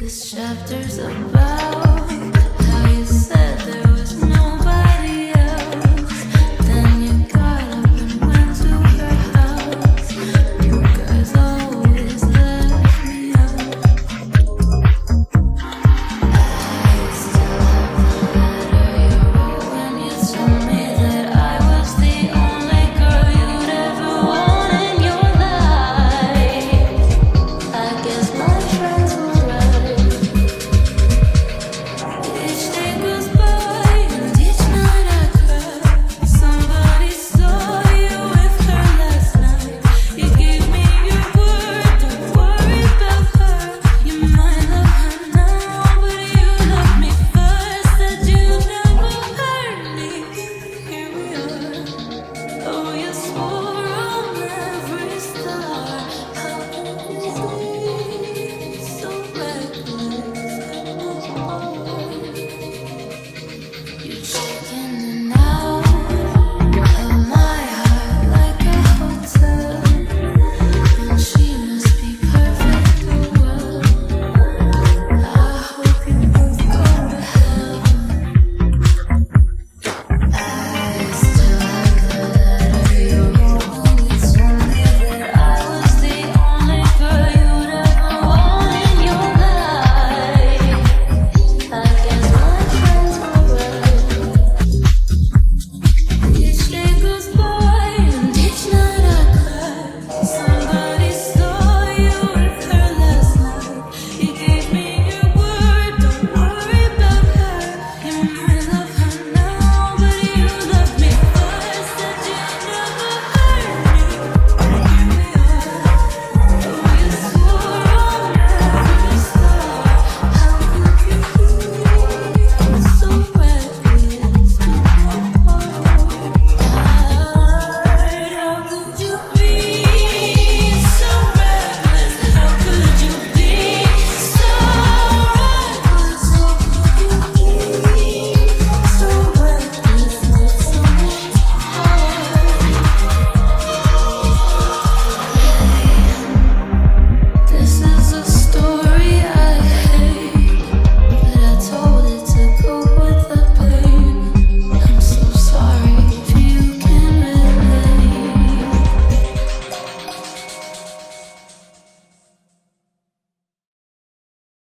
[0.00, 1.99] This chapter's about